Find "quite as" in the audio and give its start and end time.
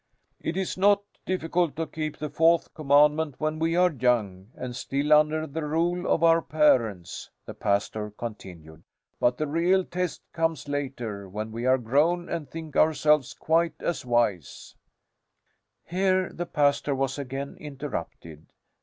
13.35-14.03